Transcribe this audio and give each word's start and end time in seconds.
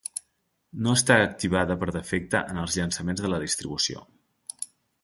No 0.87 0.95
està 0.99 1.17
activada 1.25 1.77
per 1.83 1.91
defecte 1.99 2.43
en 2.55 2.63
els 2.63 2.79
llançaments 2.81 3.25
de 3.27 3.33
la 3.35 3.43
distribució. 3.47 4.05